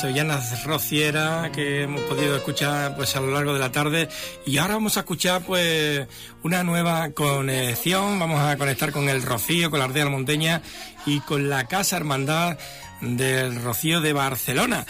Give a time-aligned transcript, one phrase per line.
[0.00, 4.08] sevillanas rociera que hemos podido escuchar pues a lo largo de la tarde
[4.46, 6.06] y ahora vamos a escuchar pues
[6.44, 10.62] una nueva conexión, vamos a conectar con el Rocío, con la Ardea Monteña
[11.04, 12.58] y con la Casa Hermandad
[13.00, 14.86] del Rocío de Barcelona.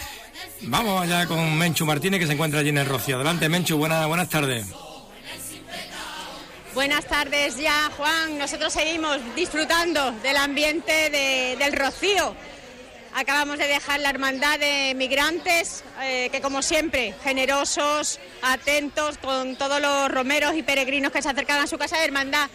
[0.61, 3.15] Vamos allá con Menchu Martínez que se encuentra allí en el Rocío.
[3.15, 4.67] Adelante Menchu, buenas, buenas tardes.
[6.75, 8.37] Buenas tardes ya, Juan.
[8.37, 11.09] Nosotros seguimos disfrutando del ambiente
[11.57, 12.35] del Rocío
[13.19, 19.81] Acabamos de dejar la hermandad de migrantes, eh, que como siempre, generosos, atentos con todos
[19.81, 22.49] los romeros y peregrinos que se acercan a su casa de hermandad.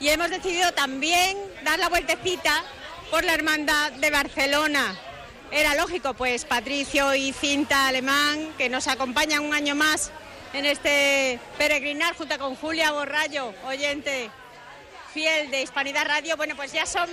[0.00, 2.64] Y hemos decidido también dar la vueltecita
[3.12, 4.98] por la hermandad de Barcelona.
[5.52, 10.10] Era lógico, pues Patricio y Cinta Alemán, que nos acompañan un año más
[10.52, 14.30] en este peregrinar junto con Julia Borrallo, oyente
[15.14, 16.36] fiel de Hispanidad Radio.
[16.36, 17.08] Bueno, pues ya son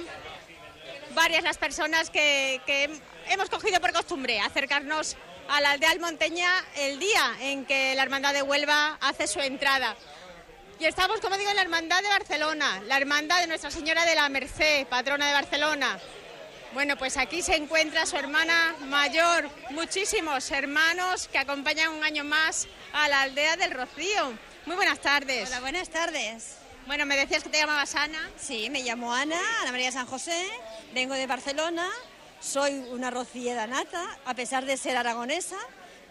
[1.15, 2.61] varias las personas que,
[3.29, 5.15] hemos cogido por costumbre acercarnos
[5.47, 9.95] a la aldea Almonteña el día en que la Hermandad de Huelva hace su entrada.
[10.79, 14.13] Y estamos, como digo, en la Hermandad de Barcelona, la Hermandad de Nuestra Señora de
[14.13, 15.97] la Merced, patrona de Barcelona.
[16.73, 22.67] Bueno, pues aquí se encuentra su hermana mayor, muchísimos hermanos que acompañan un año más
[22.91, 24.37] a la aldea del Rocío.
[24.65, 25.47] Muy buenas tardes.
[25.47, 26.64] Hola, buenas tardes.
[26.87, 28.29] Bueno, me decías que te llamabas Ana.
[28.39, 30.39] Sí, me llamo Ana, Ana María San José,
[30.93, 31.89] vengo de Barcelona,
[32.39, 35.57] soy una rociera nata, a pesar de ser aragonesa,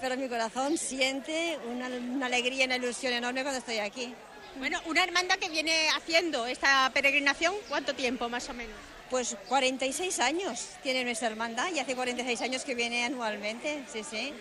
[0.01, 1.87] pero mi corazón siente una,
[2.27, 4.13] alegría y una ilusión enorme cuando estoy aquí.
[4.59, 8.77] Bueno, una hermandad que viene haciendo esta peregrinación, ¿cuánto tiempo más o menos?
[9.11, 14.33] Pues 46 años tiene nuestra hermandad y hace 46 años que viene anualmente, sí, sí.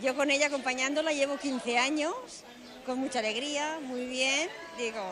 [0.00, 2.14] Yo con ella acompañándola llevo 15 años,
[2.86, 4.48] con mucha alegría, muy bien,
[4.78, 5.02] digo,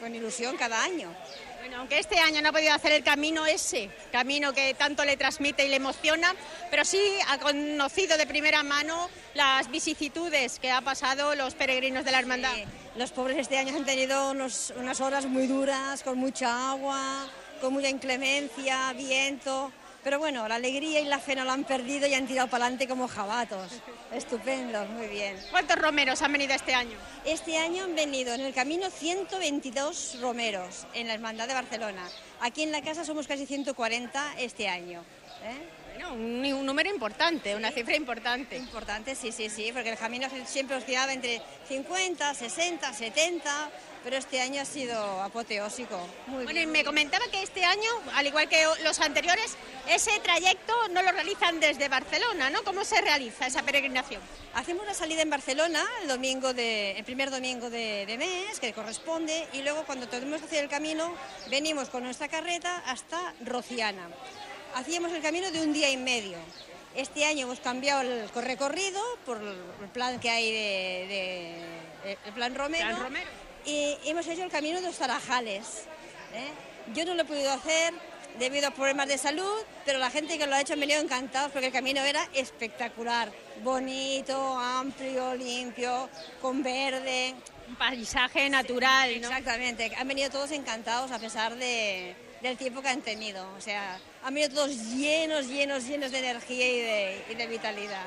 [0.00, 1.14] con ilusión cada año.
[1.60, 5.16] Bueno, aunque este año no ha podido hacer el camino ese, camino que tanto le
[5.16, 6.34] transmite y le emociona,
[6.70, 12.12] pero sí ha conocido de primera mano las vicisitudes que ha pasado los peregrinos de
[12.12, 12.54] la hermandad.
[12.96, 17.28] los pobres este año han tenido unas horas muy duras, con mucha agua,
[17.60, 19.72] con mucha inclemencia, viento.
[20.04, 22.64] Pero bueno, la alegría y la fe no la han perdido y han tirado para
[22.64, 23.72] adelante como jabatos.
[24.12, 25.36] Estupendo, muy bien.
[25.50, 26.96] ¿Cuántos romeros han venido este año?
[27.24, 32.08] Este año han venido en el camino 122 romeros en la Hermandad de Barcelona.
[32.40, 35.02] Aquí en la casa somos casi 140 este año.
[35.42, 35.78] ¿eh?
[36.12, 38.56] un, un, número importante, una cifra importante.
[38.56, 43.70] Importante, sí, sí, sí, porque el camino siempre oscilaba entre 50, 60, 70
[44.04, 45.98] pero este año ha sido apoteósico.
[46.26, 49.56] bueno, y me comentaba que este año, al igual que los anteriores,
[49.88, 52.62] ese trayecto no lo realizan desde Barcelona, ¿no?
[52.64, 54.20] ¿Cómo se realiza esa peregrinación?
[54.54, 59.46] Hacemos la salida en Barcelona el domingo de, el primer domingo de, mes, que corresponde,
[59.52, 61.14] y luego cuando tenemos que hacer el camino,
[61.50, 64.08] venimos con nuestra carreta hasta Rociana.
[64.74, 66.38] Hacíamos el camino de un día y medio.
[66.94, 71.64] Este año hemos cambiado el recorrido por el plan que hay de,
[72.24, 72.86] el plan Romero.
[72.86, 75.84] Plan Romero y hemos hecho el camino de los Tarajales.
[76.34, 76.48] ¿eh?
[76.94, 77.92] Yo no lo he podido hacer
[78.38, 81.52] debido a problemas de salud, pero la gente que lo ha hecho han venido encantados
[81.52, 83.30] porque el camino era espectacular,
[83.62, 86.08] bonito, amplio, limpio,
[86.40, 87.34] con verde.
[87.68, 93.02] Un paisaje natural, Exactamente, han venido todos encantados a pesar de, del tiempo que han
[93.02, 93.46] tenido.
[93.58, 98.06] O sea, han venido todos llenos, llenos, llenos de energía y de, y de vitalidad.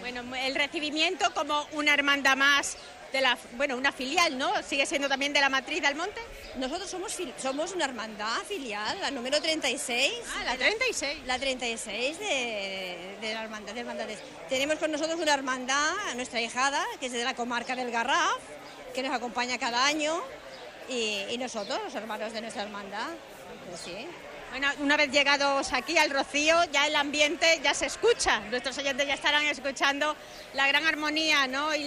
[0.00, 2.76] Bueno, el recibimiento como una hermandad más
[3.12, 4.62] de la, bueno, una filial, ¿no?
[4.62, 6.20] Sigue siendo también de la matriz del monte.
[6.56, 10.12] Nosotros somos, somos una hermandad filial, la número 36.
[10.36, 11.26] Ah, la 36.
[11.26, 14.18] La 36 de, de la hermandad de hermandades.
[14.48, 18.38] Tenemos con nosotros una hermandad, nuestra hijada, que es de la comarca del Garraf,
[18.94, 20.20] que nos acompaña cada año,
[20.88, 23.08] y, y nosotros, los hermanos de nuestra hermandad.
[23.68, 24.06] Pues sí.
[24.50, 28.40] Bueno, una vez llegados aquí al Rocío, ya el ambiente ya se escucha.
[28.50, 30.16] Nuestros oyentes ya estarán escuchando
[30.54, 31.74] la gran armonía ¿no?
[31.74, 31.86] y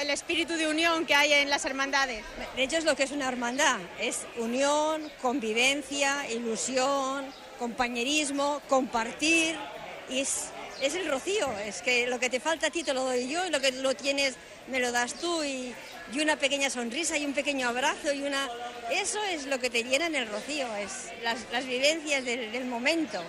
[0.00, 2.24] el espíritu de unión que hay en las hermandades.
[2.56, 7.26] De hecho, es lo que es una hermandad: es unión, convivencia, ilusión,
[7.58, 9.56] compañerismo, compartir.
[10.08, 10.46] Y es,
[10.80, 11.52] es el Rocío.
[11.58, 13.70] Es que lo que te falta a ti te lo doy yo y lo que
[13.72, 14.34] lo tienes
[14.68, 15.42] me lo das tú.
[16.12, 18.48] Y una pequeña sonrisa y un pequeño abrazo y una...
[18.90, 23.22] Eso es lo que te llena en el rocío, es las, vivencias del, momento.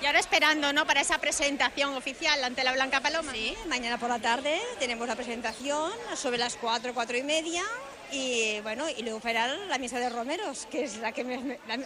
[0.00, 3.32] Y ahora esperando, ¿no?, para esa presentación oficial ante la Blanca Paloma.
[3.32, 7.64] Sí, mañana por la tarde tenemos la presentación sobre las cuatro, cuatro y media
[8.10, 11.24] y bueno, y luego para la misa de romeros, que es la, que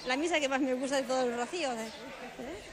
[0.06, 1.70] la, misa que más me gusta de todo el rocío.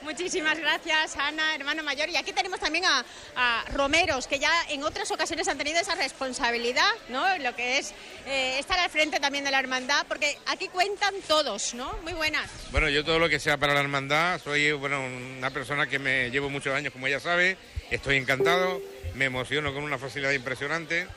[0.04, 2.10] Muchísimas gracias, Ana, hermano mayor.
[2.10, 6.90] Y aquí tenemos también a, romeros, que ya en otras ocasiones han tenido esa responsabilidad,
[7.10, 7.38] ¿no?
[7.40, 7.94] Lo que es
[8.26, 11.98] eh, estar al frente también de la hermandad, porque aquí cuentan todos, ¿no?
[12.04, 12.50] Muy buenas.
[12.72, 15.02] Bueno, yo todo lo que sea para la hermandad, soy bueno,
[15.38, 17.58] una persona que me llevo muchos años, como ella sabe,
[17.90, 18.82] estoy encantado,
[19.16, 21.08] me emociono con una facilidad impresionante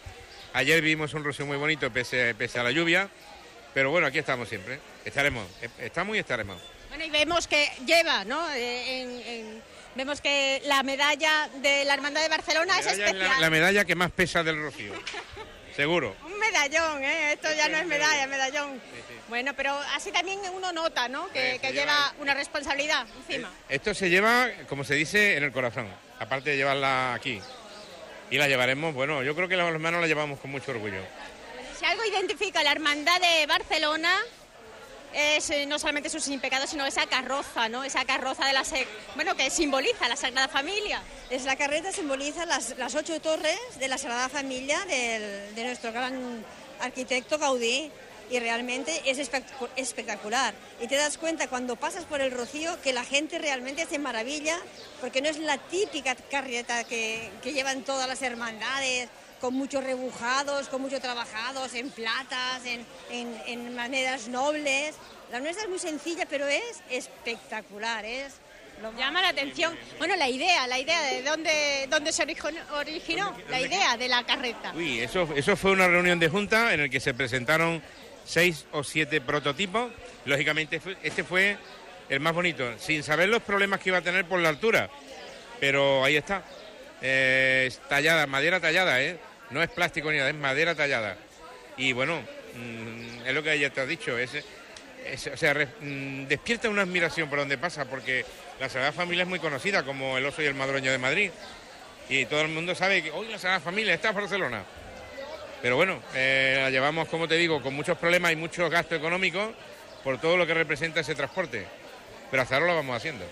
[0.54, 3.08] Ayer vimos un rocío muy bonito pese, pese a la lluvia,
[3.72, 4.78] pero bueno, aquí estamos siempre.
[5.04, 5.46] Estaremos,
[5.78, 6.60] estamos y estaremos.
[6.90, 8.46] Bueno, y vemos que lleva, ¿no?
[8.54, 9.60] Eh,
[9.94, 13.40] vemos que la medalla de la Hermandad de Barcelona es especial.
[13.40, 14.93] la, medalla que más pesa del rocío,
[15.75, 16.14] seguro.
[16.26, 17.32] Un medallón, ¿eh?
[17.32, 18.78] Esto ya no es medalla, medallón.
[19.31, 21.31] Bueno, pero así también uno nota, ¿no?
[21.31, 23.48] Que, lleva, una responsabilidad encima.
[23.70, 25.88] Eh, esto se lleva, como se dice, en el corazón,
[26.19, 27.40] aparte de llevarla aquí
[28.32, 31.02] y la llevaremos, bueno, yo creo que las manos la llevamos con mucho orgullo.
[31.79, 34.11] Si algo identifica la hermandad de Barcelona
[35.12, 37.84] es eh, no solamente sus sin pecados, sino esa carroza, ¿no?
[37.84, 38.62] Esa carroza de la
[39.17, 41.02] bueno, que simboliza la Sagrada Familia.
[41.29, 46.43] Es la carreta simboliza las, las ocho torres de la Sagrada Familia de nuestro gran
[46.81, 47.90] arquitecto Gaudí
[48.32, 49.19] y realmente es
[49.76, 50.55] espectacular.
[50.81, 54.58] Y te das cuenta cuando pasas por el Rocío que la gente realmente se maravilla
[55.02, 60.81] porque no es la típica carreta que, llevan todas las hermandades con muchos rebujados, con
[60.81, 62.87] mucho trabajados, en platas, en,
[63.46, 64.94] en, maneras nobles.
[65.31, 68.32] La nuestra es muy sencilla, pero es espectacular, es
[68.99, 72.25] Llama la atención, bueno, la idea, la idea de dónde, dónde se
[72.75, 74.73] originó, la idea de la carreta.
[74.75, 77.81] Uy, eso, eso fue una reunión de junta en la que se presentaron
[78.24, 79.90] seis o siete prototipos.
[80.24, 81.56] Lógicamente este fue
[82.08, 84.90] el más bonito, sin saber los problemas que iba a tener por la altura.
[85.60, 86.44] Pero ahí está.
[87.00, 89.19] Eh, tallada, madera tallada, ¿eh?
[89.50, 91.16] No es plástico ni nada, es madera tallada.
[91.76, 94.30] Y bueno, mm, es lo que ella te ha dicho, es,
[95.32, 98.24] o sea, mm, despierta una admiración por donde pasa, porque
[98.60, 101.30] la Sagrada Familia es muy conocida como el oso y el madroño de Madrid.
[102.08, 104.64] Y todo el mundo sabe que hoy la Sagrada Familia está en Barcelona.
[105.62, 109.54] Pero bueno, eh, la llevamos, como te digo, con muchos problemas y muchos gastos económicos
[110.02, 111.64] por todo lo que representa ese transporte.
[112.30, 113.24] Pero hasta ahora lo vamos haciendo.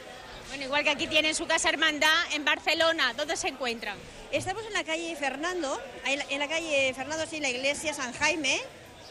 [0.49, 3.97] Bueno, igual que aquí tienen su casa hermandad en Barcelona, ¿dónde se encuentran?
[4.31, 8.61] Estamos en la calle Fernando, en la calle Fernando, sí, la iglesia San Jaime,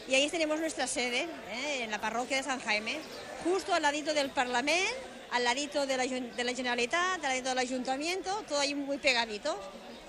[0.08, 1.82] y ahí tenemos nuestra sede, ¿eh?
[1.82, 2.98] en la parroquia de San Jaime,
[3.44, 4.90] justo al ladito del Parlamento,
[5.30, 9.58] al ladito de la, de la Generalitat, al ladito del Ayuntamiento, todo ahí muy pegadito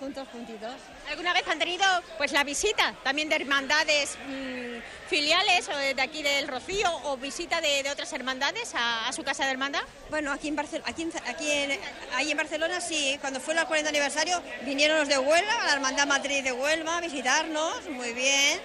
[0.01, 0.73] juntos, juntitos.
[1.11, 1.85] ¿Alguna vez han tenido
[2.17, 7.61] pues la visita también de hermandades mm, filiales o de aquí del Rocío o visita
[7.61, 9.83] de, otras hermandades a, su casa de hermandad?
[10.09, 11.79] Bueno, aquí en, aquí, aquí en,
[12.15, 16.07] ahí en Barcelona sí, cuando fue el 40 aniversario vinieron los de Huelva, la hermandad
[16.07, 18.59] matriz de Huelva a visitarnos, muy bien,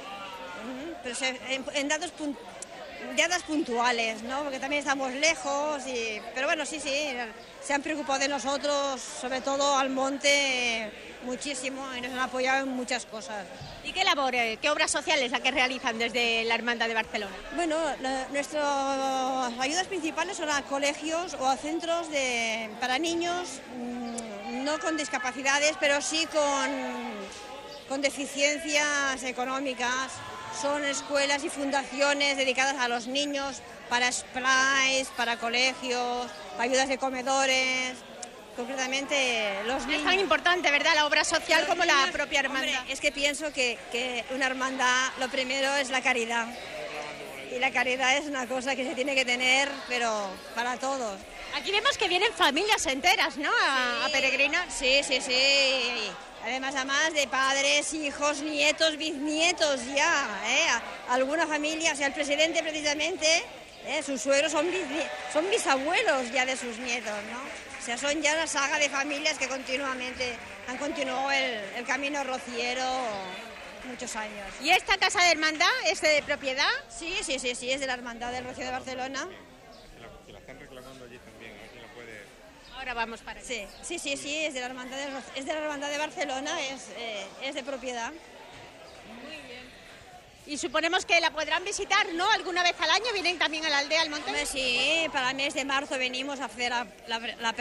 [1.03, 1.15] pero
[1.75, 2.13] en, datos
[3.15, 4.43] datos puntuales, ¿no?
[4.43, 7.11] Porque también estamos lejos, y, pero bueno, sí, sí,
[7.63, 10.91] se han preocupado de nosotros, sobre todo al monte
[11.27, 13.45] muchísimo y nos han apoyado en muchas cosas.
[13.85, 17.35] ¿Y qué labores, qué obras sociales la que realizan desde la Hermandad de Barcelona?
[17.55, 17.77] Bueno,
[18.33, 24.97] nuestras ayudas principales son a colegios o a centros de, para niños, mm, no con
[24.97, 26.71] discapacidades, pero sí con,
[27.89, 30.13] con deficiencias económicas.
[30.63, 37.95] Son escuelas y fundaciones dedicadas a los niños para splice, para colegios, ayudas de comedores,
[38.57, 40.01] concretamente los niños.
[40.01, 42.85] Es tan importante, ¿verdad?, la obra social como la propia hermandad.
[42.89, 46.47] es que pienso que, una hermandad, lo primero es la caridad.
[47.55, 51.19] Y la caridad es una cosa que se tiene que tener, pero para todos.
[51.55, 53.51] Aquí vemos que vienen familias enteras, ¿no?,
[54.05, 54.67] a, peregrinar.
[54.71, 56.11] Sí, sí, sí.
[56.43, 60.29] Además, además de padres, hijos, nietos, bisnietos ya.
[60.47, 60.67] ¿eh?
[61.09, 63.45] Alguna familia, o sea, el presidente precisamente,
[63.87, 64.03] ¿eh?
[64.03, 64.67] sus suegros son,
[65.33, 67.39] son bisabuelos ya de sus nietos, ¿no?
[67.39, 72.83] O sea, son ya la saga de familias que continuamente han continuado el, camino rociero
[73.85, 74.49] muchos años.
[74.61, 76.69] ¿Y esta casa de hermandad es de propiedad?
[76.89, 79.29] Sí, sí, sí, sí, es de la hermandad del Rocío de Barcelona.
[80.27, 82.25] Se la, están reclamando allí también, la puede...
[82.77, 83.47] Ahora vamos para allá.
[83.47, 86.61] Sí, sí, sí, sí, es de la hermandad de, es de, la hermandad de Barcelona,
[86.63, 88.13] es, eh, es de propiedad.
[90.47, 92.31] Y suponemos que la podrán visitar, ¿no?
[92.31, 94.47] Alguna vez al año vienen también a la aldea al monte.
[94.47, 96.73] sí, para el mes de marzo venimos a hacer
[97.09, 97.53] la,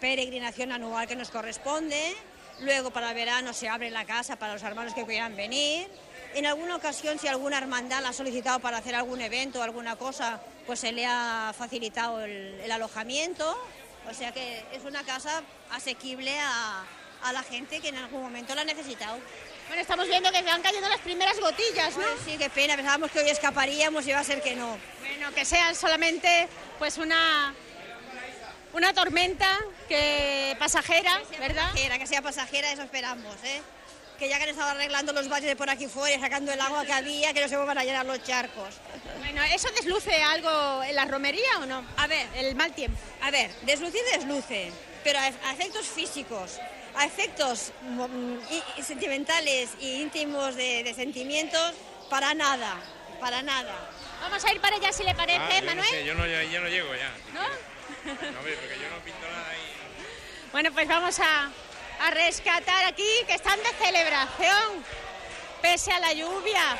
[0.00, 2.16] peregrinación anual que nos corresponde.
[2.60, 5.86] Luego para el verano se abre la casa para los hermanos que quieran venir.
[6.32, 9.96] En alguna ocasión, si alguna hermandad la ha solicitado para hacer algún evento o alguna
[9.96, 13.54] cosa, pues se le ha facilitado el, alojamiento.
[14.08, 16.84] O sea que es una casa asequible a,
[17.22, 19.18] a la gente que en algún momento lo ha necesitado.
[19.70, 22.02] Bueno, estamos viendo que van cayendo las primeras gotillas, ¿no?
[22.24, 24.76] sí, qué pena, pensábamos que hoy escaparíamos y va a ser que no.
[24.98, 26.48] Bueno, que sean solamente
[26.80, 27.54] pues una
[28.72, 31.68] una tormenta que pasajera, ¿verdad?
[31.68, 33.62] Pasajera, que sea pasajera, eso esperamos, ¿eh?
[34.18, 36.60] Que ya que han estado arreglando los valles de por aquí fuera y sacando el
[36.60, 38.74] agua que había, que no se vuelvan a llenar los charcos.
[39.20, 41.84] Bueno, ¿eso desluce algo en la romería o no?
[41.96, 42.98] A ver, el mal tiempo.
[43.22, 44.72] A ver, desluce desluce,
[45.04, 46.58] pero a efectos físicos,
[46.96, 51.74] a efectos mm, sentimentales e íntimos de, sentimientos,
[52.08, 52.76] para nada,
[53.20, 53.74] para nada.
[54.20, 56.04] Vamos a ir para allá si le parece, ah, Manuel.
[56.04, 57.10] yo, no, yo no llego ya.
[57.32, 57.42] ¿No?
[58.04, 59.80] No, porque yo no pinto nada ahí.
[60.52, 61.50] Bueno, pues vamos a,
[62.00, 64.84] a rescatar aquí que están de celebración,
[65.62, 66.76] pese a la lluvia,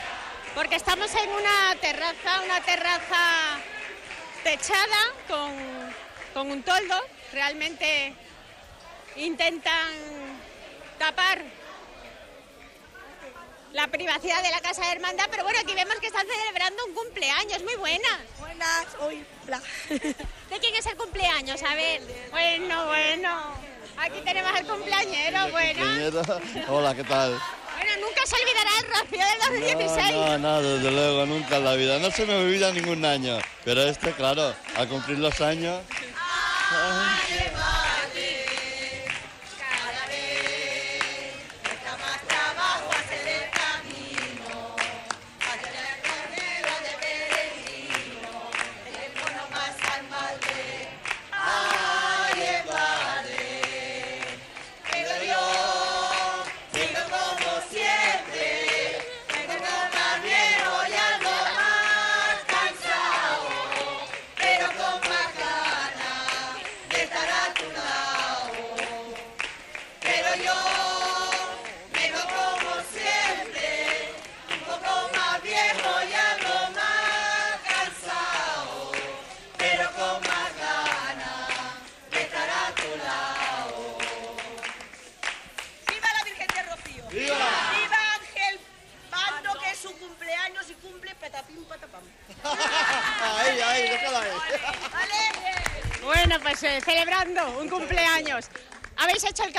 [0.55, 3.59] porque estamos en una terraza, una terraza
[4.43, 5.55] techada con,
[6.35, 7.01] con un toldo.
[7.33, 8.15] Realmente
[9.21, 9.89] intentan
[10.99, 11.43] tapar
[13.73, 16.95] la privacidad de la Casa de Hermandad, pero bueno, aquí vemos que están celebrando un
[16.95, 18.09] cumpleaños, muy buena.
[18.39, 19.25] Buenas, hoy.
[19.89, 21.63] ¿De quién es el cumpleaños?
[21.63, 22.03] A ver.
[22.31, 23.55] Bueno, bueno.
[23.99, 25.85] Aquí tenemos al cumpleañero, bueno.
[26.69, 27.39] Hola, ¿qué tal?
[27.77, 30.13] Bueno, nunca se olvidará el rocío del 2016.
[30.13, 31.99] No, no, desde luego, nunca en la vida.
[31.99, 33.39] No se me olvida ningún año.
[33.65, 35.81] Pero este, claro, al cumplir los años...
[36.71, 37.80] Bueno,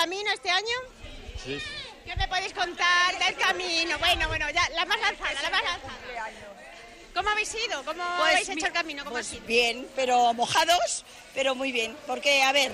[0.01, 0.77] camino este año?
[1.43, 1.59] Sí.
[2.05, 3.99] ¿Qué me podéis contar del camino?
[3.99, 6.31] Bueno, bueno, ya, la más lanzada, la más lanzada.
[7.13, 7.83] ¿Cómo habéis ido?
[7.83, 9.03] ¿Cómo pues habéis hecho el camino?
[9.03, 11.05] ¿Cómo pues bien, pero mojados,
[11.35, 11.95] pero muy bien.
[12.07, 12.71] Porque, a ver,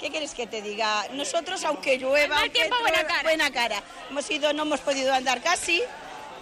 [0.00, 1.06] ¿qué quieres que te diga?
[1.12, 3.22] Nosotros, aunque llueva, tiempo, buena cara.
[3.24, 3.82] buena cara.
[4.08, 5.82] Hemos ido, no hemos podido andar casi,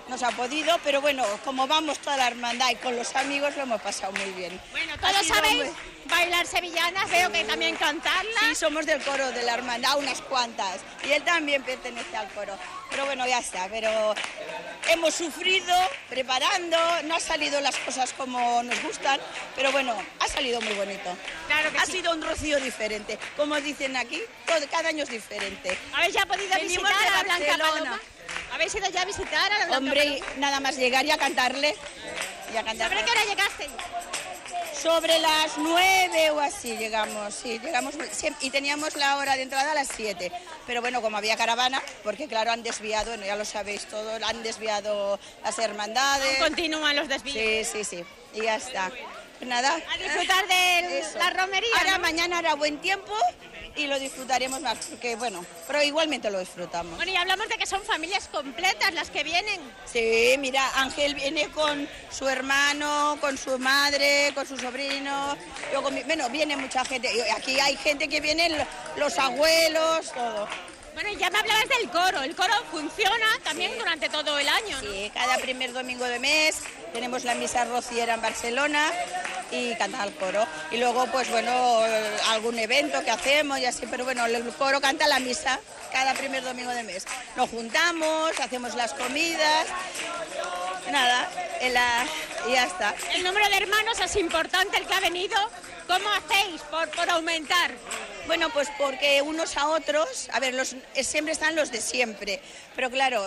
[0.08, 3.62] nos ha podido, pero bueno, como vamos toda la hermandad y con los amigos lo
[3.64, 4.60] hemos pasado muy bien.
[4.70, 5.72] Bueno, todos sabéis
[6.16, 8.44] bailar sevillanas, veo que también cantarlas.
[8.49, 12.56] Sí, somos del coro de la hermandad, unas cuantas, y él también pertenece al coro.
[12.90, 14.14] Pero bueno, ya está, pero
[14.88, 15.75] hemos sufrido
[16.08, 19.20] preparando, no han salido las cosas como nos gustan,
[19.54, 21.16] pero bueno, ha salido muy bonito.
[21.49, 24.23] Claro que ha sido un rocío diferente, como dicen aquí,
[24.70, 25.76] cada año es diferente.
[25.92, 28.00] ¿Habéis ya podido visitar a Blanca Paloma?
[28.52, 31.76] ¿Habéis ido ya a visitar a la Hombre, nada más llegar y a cantarle.
[32.54, 32.96] Y a cantarle.
[32.96, 34.25] ¿Sobre qué hora llegaste?
[34.83, 37.95] Sobre las nueve o así llegamos, sí, llegamos
[38.40, 40.30] y teníamos la hora de entrada a las siete.
[40.66, 44.42] Pero bueno, como había caravana, porque claro, han desviado, bueno, ya lo sabéis todo, han
[44.42, 46.38] desviado las hermandades.
[46.38, 47.68] Continúan los desvíos.
[47.68, 48.04] Sí, sí, sí,
[48.35, 48.92] y ya está.
[49.40, 49.75] Nada.
[49.75, 51.71] A disfrutar de la romería.
[51.78, 53.14] Ahora mañana hará buen tiempo
[53.76, 56.97] y lo disfrutaremos más, porque bueno, pero igualmente lo disfrutamos.
[56.97, 59.61] Bueno, y hablamos de que son familias completas las que vienen.
[59.85, 65.37] Sí, mira, Ángel viene con su hermano, con su madre, con su sobrino,
[65.73, 68.52] yo bueno, viene mucha gente, aquí hay gente que vienen,
[68.97, 70.49] los abuelos, todo.
[70.96, 72.22] Bueno, ya me hablabas del coro.
[72.22, 74.90] El coro funciona también durante todo el año, ¿no?
[74.90, 76.56] Sí, cada primer domingo de mes
[76.94, 78.90] tenemos la misa rociera en Barcelona
[79.50, 80.46] y canta el coro.
[80.70, 81.80] Y luego, pues bueno,
[82.30, 85.60] algún evento que hacemos y así, pero bueno, el coro canta la misa
[85.92, 87.04] cada primer domingo de mes.
[87.36, 89.66] Nos juntamos, hacemos las comidas,
[90.90, 91.28] nada,
[92.48, 92.94] y ya está.
[93.12, 95.36] El número de hermanos es importante, el que ha venido.
[95.87, 97.73] ¿Cómo hacéis por, por aumentar?
[98.26, 102.43] Bueno, pues porque unos a otros, a ver, los, siempre están los de siempre,
[102.75, 103.25] pero claro,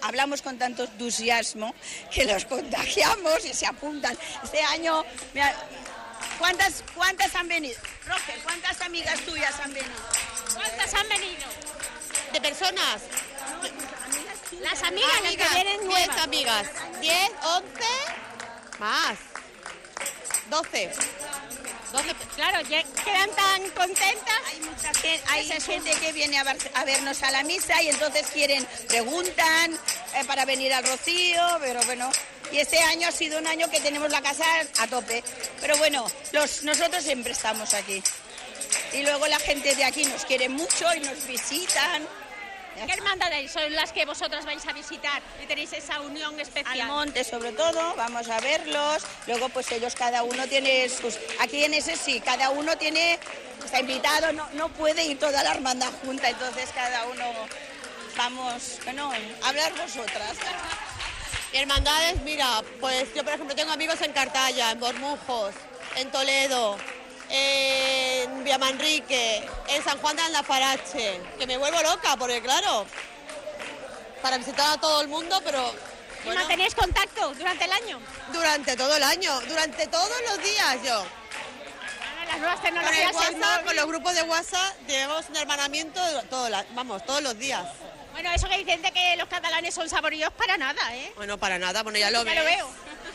[0.00, 1.74] hablamos con tanto entusiasmo
[2.10, 4.16] que los contagiamos y se apuntan.
[4.42, 5.04] Este año,
[6.38, 7.78] ¿cuántas, ¿cuántas han venido?
[8.06, 9.94] Roger, ¿cuántas amigas tuyas han venido?
[10.54, 11.46] ¿Cuántas han venido?
[12.32, 13.02] ¿De personas?
[14.62, 16.08] Las amigas, las que vienen nuevas.
[16.08, 16.66] 10 amigas.
[17.00, 17.84] 10, 11,
[18.78, 19.18] más.
[20.48, 20.90] 12.
[22.36, 24.34] Claro, ya quedan tan contentas.
[24.52, 27.88] Hay mucha gente, hay gente que viene a, ver- a vernos a la misa y
[27.88, 29.72] entonces quieren, preguntan
[30.14, 32.10] eh, para venir al Rocío, pero bueno.
[32.52, 34.44] Y este año ha sido un año que tenemos la casa
[34.78, 35.22] a tope.
[35.60, 38.02] Pero bueno, los, nosotros siempre estamos aquí.
[38.92, 42.06] Y luego la gente de aquí nos quiere mucho y nos visitan.
[42.74, 46.80] ¿Qué hermandades son las que vosotras vais a visitar y tenéis esa unión especial?
[46.80, 49.02] Al monte sobre todo, vamos a verlos.
[49.26, 51.18] Luego pues ellos cada uno tiene sus...
[51.40, 53.18] Aquí en ese sí, cada uno tiene...
[53.64, 57.24] Está invitado, no, no puede ir toda la hermandad junta, entonces cada uno
[58.16, 59.12] vamos, bueno,
[59.42, 60.36] a hablar vosotras.
[61.52, 65.54] Y hermandades, mira, pues yo por ejemplo tengo amigos en Cartaya, en Bormujos,
[65.96, 66.78] en Toledo,
[67.30, 72.86] en Villamanrique, en San Juan de Andafarache, que me vuelvo loca porque claro,
[74.22, 75.72] para visitar a todo el mundo, pero
[76.22, 78.00] ¿Y bueno, mantenéis contacto durante el año?
[78.32, 81.04] durante todo el año, durante todos los días yo.
[82.28, 86.00] Las nuevas Con, el tecnologías, el WhatsApp, con los grupos de WhatsApp llevamos un hermanamiento,
[86.28, 87.64] todo la- vamos, todos los días.
[88.12, 91.12] Bueno, eso que dicen de que los catalanes son saboríos para nada, ¿eh?
[91.16, 92.68] Bueno, para nada, bueno, ya lo Ya lo veo.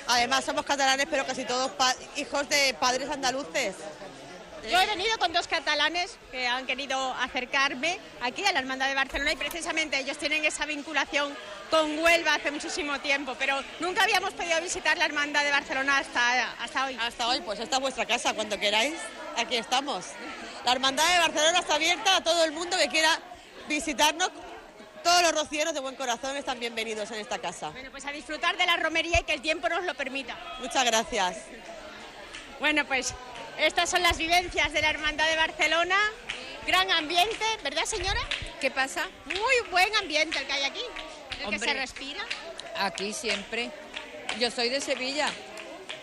[0.07, 1.72] Además somos catalanes, pero casi todos
[2.15, 3.75] hijos de padres andaluces.
[4.69, 8.95] Yo he venido con dos catalanes que han querido acercarme aquí a la Hermandad de
[8.95, 11.36] Barcelona y precisamente ellos tienen esa vinculación
[11.69, 16.53] con Huelva hace muchísimo tiempo, pero nunca habíamos podido visitar la Hermandad de Barcelona hasta,
[16.53, 16.98] hasta hoy.
[17.00, 18.95] Hasta hoy, pues esta es vuestra casa, cuando queráis,
[19.38, 20.05] aquí estamos.
[20.63, 23.19] La Hermandad de Barcelona está abierta a todo el mundo que quiera
[23.67, 24.31] visitarnos.
[25.03, 27.69] Todos los rocieros de buen corazón están bienvenidos en esta casa.
[27.69, 30.36] Bueno, pues a disfrutar de la romería y que el tiempo nos lo permita.
[30.60, 31.38] Muchas gracias.
[32.60, 33.13] Bueno, pues
[33.59, 35.95] estas son las vivencias de la Hermandad de Barcelona.
[36.67, 38.19] Gran ambiente, ¿verdad, señora?
[38.59, 39.07] ¿Qué pasa?
[39.25, 40.81] Muy buen ambiente el que hay aquí,
[41.43, 42.25] el que se respira.
[42.77, 43.71] Aquí siempre.
[44.39, 45.29] Yo soy de Sevilla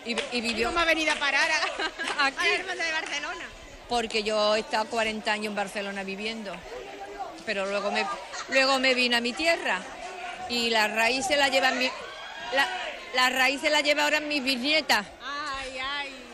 [0.04, 2.36] y, y ¿Y vivió cómo ha venido a parar a, Aquí.
[2.38, 3.44] a la Hermandad de Barcelona?
[3.92, 6.50] porque yo he estado 40 años en Barcelona viviendo.
[7.44, 8.06] Pero luego me,
[8.48, 9.82] luego me vine a mi tierra
[10.48, 11.90] y la raíz se la lleva mi,
[12.54, 12.68] la,
[13.14, 15.06] la raíz se la lleva ahora mis bisnietas.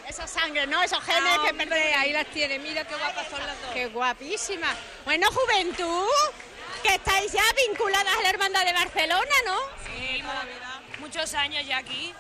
[0.08, 0.82] Esa sangre, ¿no?
[0.82, 3.70] Esos genes que Hombre, ahí las tiene, mira qué guapas son las dos.
[3.72, 4.74] Qué guapísima.
[5.04, 6.08] Bueno, juventud,
[6.82, 9.58] que estáis ya vinculadas a la Hermandad de Barcelona, ¿no?
[9.84, 10.22] Sí,
[10.98, 12.14] muchos años ya aquí.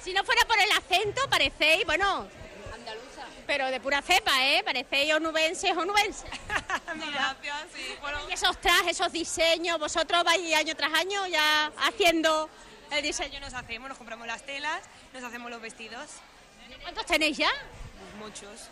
[0.00, 2.28] Si no fuera por el acento, parecéis, bueno,
[3.46, 4.62] pero de pura cepa, ¿eh?
[4.64, 6.24] Parecéis onubenses, onubenses.
[6.48, 7.96] Gracias, sí.
[8.00, 12.48] Bueno, Y esos trajes, esos diseños, vosotros vais año tras año ya haciendo
[12.90, 13.40] el diseño.
[13.40, 14.80] nos hacemos, nos compramos las telas,
[15.12, 16.08] nos hacemos los vestidos.
[16.82, 17.50] ¿Cuántos tenéis ya?
[18.18, 18.68] Muchos,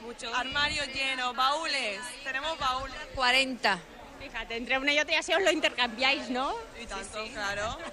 [0.00, 0.34] muchos.
[0.34, 2.00] Armarios llenos, baúles.
[2.24, 2.96] Tenemos baúles.
[3.14, 3.78] 40.
[4.20, 6.54] Fíjate, entre una y otra así os lo intercambiáis, ¿no?
[6.80, 7.78] Y tanto, claro.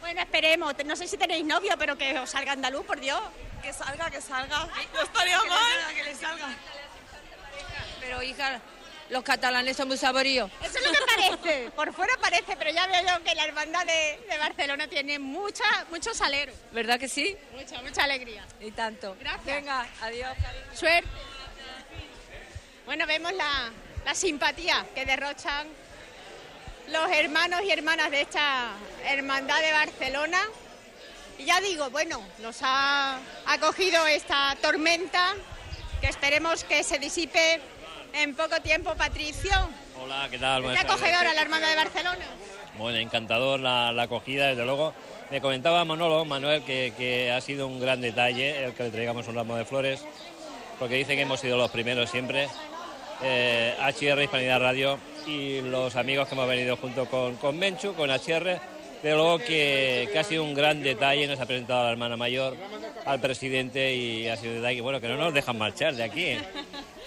[0.00, 0.74] Bueno, esperemos.
[0.84, 3.20] No sé si tenéis novio, pero que os salga andaluz, por Dios.
[3.60, 4.68] Que salga, que salga.
[4.94, 5.94] No estaría mal.
[5.94, 6.48] Que le salga.
[8.00, 8.60] Pero hija,
[9.10, 10.50] los catalanes son muy saboríos.
[10.62, 11.70] Eso es lo que parece.
[11.70, 15.64] Por fuera parece, pero ya veo yo que la hermandad de, de Barcelona tiene mucha,
[15.90, 16.52] mucho salero.
[16.72, 17.36] ¿Verdad que sí?
[17.52, 18.44] Mucha, mucha alegría.
[18.60, 19.16] Y tanto.
[19.18, 19.44] Gracias.
[19.44, 20.36] Venga, adiós.
[20.74, 21.08] Suerte.
[22.84, 23.70] Bueno, vemos la,
[24.04, 25.68] la simpatía que derrochan
[26.88, 28.70] los hermanos y hermanas de esta
[29.04, 30.38] hermandad de Barcelona.
[31.38, 35.34] Y ya digo, bueno, nos ha acogido esta tormenta
[36.00, 37.60] que esperemos que se disipe
[38.14, 39.52] en poco tiempo, Patricio.
[40.02, 40.62] Hola, ¿qué tal?
[40.62, 42.24] Qué Buenas acogedora la hermandad de Barcelona.
[42.78, 44.94] Bueno, encantador la, la acogida, desde luego.
[45.30, 49.26] Me comentaba Manolo, Manuel, que, que ha sido un gran detalle el que le traigamos
[49.28, 50.04] un ramo de flores,
[50.78, 52.48] porque dice que hemos sido los primeros siempre.
[53.22, 58.10] Eh, HR Hispanidad Radio y los amigos que hemos venido junto con, con Menchu, con
[58.10, 58.60] HR,
[59.02, 62.16] pero luego que, que ha sido un gran detalle, nos ha presentado a la hermana
[62.16, 62.56] mayor,
[63.04, 66.38] al presidente y ha sido un detalle, bueno, que no nos dejan marchar de aquí.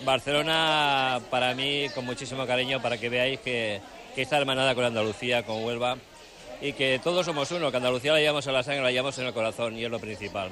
[0.04, 3.82] Barcelona para mí con muchísimo cariño para que veáis que,
[4.16, 5.98] que está hermanada con Andalucía, con Huelva
[6.62, 9.26] y que todos somos uno, que Andalucía la llevamos en la sangre, la llevamos en
[9.26, 10.52] el corazón y es lo principal.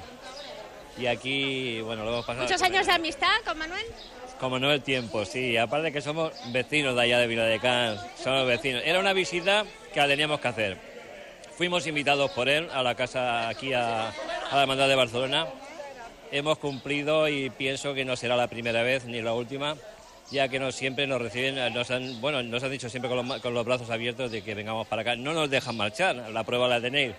[0.98, 2.44] Y aquí, bueno, lo hemos pasado...
[2.44, 3.86] Muchos años de amistad con Manuel.
[4.40, 5.56] Como no el tiempo, sí.
[5.56, 8.82] Aparte que somos vecinos de allá de Viladecans, somos vecinos.
[8.84, 10.78] Era una visita que la teníamos que hacer.
[11.56, 15.46] Fuimos invitados por él a la casa aquí a, a la Hermandad de Barcelona.
[16.32, 19.76] Hemos cumplido y pienso que no será la primera vez ni la última,
[20.30, 23.40] ya que no siempre nos reciben, nos han, bueno, nos han dicho siempre con los,
[23.40, 25.16] con los brazos abiertos de que vengamos para acá.
[25.16, 27.14] No nos dejan marchar, la prueba la tenéis,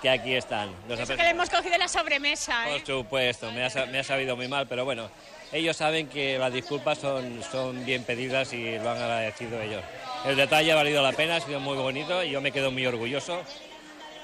[0.00, 0.70] que aquí están.
[0.88, 2.78] Eso ha- que le hemos cogido la sobremesa, ¿eh?
[2.78, 5.10] por supuesto, me ha, me ha sabido muy mal, pero bueno,
[5.52, 9.82] ellos saben que las disculpas son, son bien pedidas y lo han agradecido ellos.
[10.24, 12.86] El detalle ha valido la pena, ha sido muy bonito y yo me quedo muy
[12.86, 13.42] orgulloso.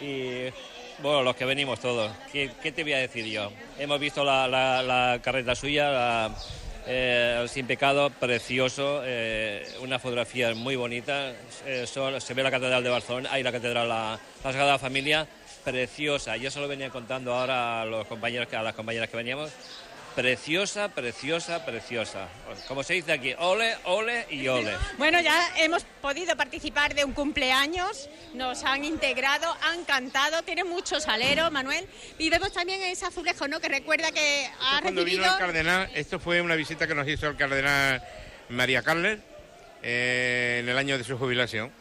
[0.01, 0.47] Y
[1.03, 2.13] Bueno, los que venimos todos.
[2.31, 3.51] ¿Qué, te voy a decir yo?
[3.77, 6.37] Hemos visto la, carreta suya, la,
[6.87, 11.33] eh, Sin Pecado, precioso, eh, una fotografía muy bonita.
[11.67, 15.27] Eh, se ve la Catedral de Barcelona, hay la Catedral, la, la Sagrada Familia,
[15.65, 16.37] preciosa.
[16.37, 19.51] Yo se lo venía contando ahora a, los compañeros, a las compañeras que veníamos.
[20.15, 22.29] Preciosa, preciosa, preciosa.
[22.69, 24.73] Como se dice aquí, ole, ole y ole.
[24.99, 31.01] Bueno, ya hemos podido participar de un cumpleaños, nos han integrado, han cantado, tiene mucho
[31.01, 31.87] salero, Manuel.
[32.19, 33.59] Y vemos también ese azulejo, ¿no?
[33.61, 37.27] Que recuerda que ha Cuando vino el cardenal, esto fue una visita que nos hizo
[37.29, 38.03] el cardenal
[38.51, 39.19] María Carles
[39.83, 41.73] eh, en el año de su jubilación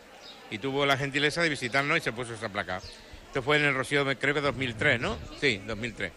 [0.49, 2.81] y tuvo la gentileza de visitarnos y se puso esa placa.
[3.27, 5.17] Esto fue en el Rocío, creo que 2003, ¿no?
[5.39, 6.11] Sí, 2003.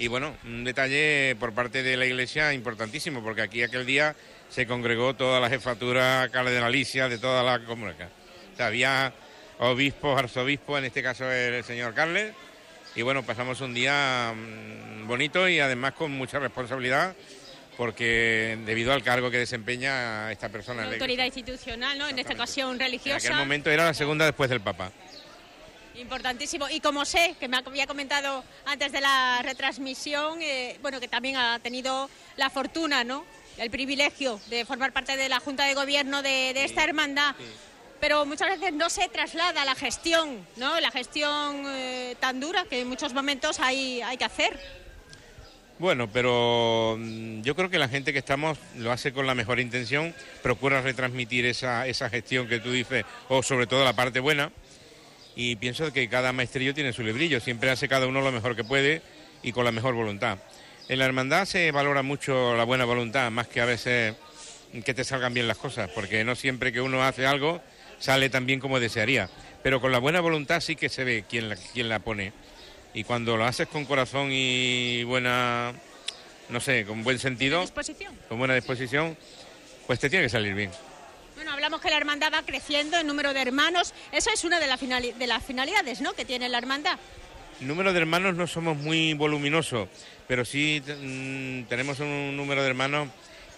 [0.00, 4.16] Y bueno, un detalle por parte de la Iglesia importantísimo, porque aquí aquel día
[4.48, 7.56] se congregó toda la jefatura cardenalicia de toda la.
[7.56, 9.12] O sea, había
[9.58, 12.32] obispos, arzobispos, en este caso el señor Carles,
[12.96, 17.14] y bueno, pasamos un día mm, bonito y además con mucha responsabilidad,
[17.76, 22.08] porque debido al cargo que desempeña esta persona en la autoridad institucional, ¿no?
[22.08, 23.18] En esta ocasión En religiosa.
[23.18, 24.92] aquel momento era la segunda después del Papa.
[26.00, 26.66] Importantísimo.
[26.70, 31.36] Y como sé, que me había comentado antes de la retransmisión, eh, bueno, que también
[31.36, 33.24] ha tenido la fortuna, ¿no?
[33.58, 37.34] El privilegio de formar parte de la Junta de Gobierno de, de esta hermandad.
[38.00, 40.80] Pero muchas veces no se traslada la gestión, ¿no?
[40.80, 44.58] La gestión eh, tan dura que en muchos momentos hay, hay que hacer.
[45.78, 49.60] Bueno, pero mm, yo creo que la gente que estamos lo hace con la mejor
[49.60, 54.50] intención, procura retransmitir esa, esa gestión que tú dices, o sobre todo la parte buena,
[55.36, 58.64] y pienso que cada maestrillo tiene su librillo, siempre hace cada uno lo mejor que
[58.64, 59.02] puede
[59.42, 60.38] y con la mejor voluntad.
[60.88, 64.14] En la hermandad se valora mucho la buena voluntad, más que a veces
[64.84, 67.60] que te salgan bien las cosas, porque no siempre que uno hace algo
[67.98, 69.28] sale tan bien como desearía,
[69.62, 72.32] pero con la buena voluntad sí que se ve quién la, quién la pone.
[72.92, 75.72] Y cuando lo haces con corazón y buena,
[76.48, 77.64] no sé, con buen sentido,
[78.28, 79.16] con buena disposición,
[79.86, 80.70] pues te tiene que salir bien.
[81.60, 83.92] Hablamos que la hermandad va creciendo en número de hermanos.
[84.12, 86.14] Eso es una de, la finali- de las finalidades, ¿no?
[86.14, 86.98] Que tiene la hermandad.
[87.60, 89.86] Número de hermanos no somos muy voluminosos,
[90.26, 93.08] pero sí mm, tenemos un número de hermanos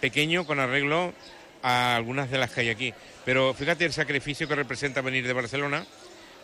[0.01, 1.13] pequeño con arreglo
[1.61, 2.93] a algunas de las que hay aquí.
[3.23, 5.85] Pero fíjate el sacrificio que representa venir de Barcelona,